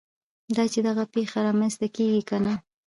[0.55, 2.53] دا چې دغه پېښه رامنځته کېږي که نه.